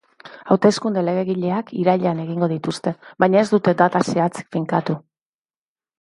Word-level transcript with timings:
Hauteskunde 0.53 1.03
legegileak 1.09 1.69
irailean 1.81 2.23
egingo 2.25 2.49
dituzte, 2.55 2.95
baina 3.25 3.43
ez 3.43 3.47
dute 3.55 3.75
data 3.83 4.03
zehatzik 4.15 4.51
finkatu. 4.57 4.97